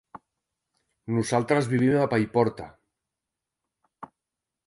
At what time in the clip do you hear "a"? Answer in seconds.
1.99-2.07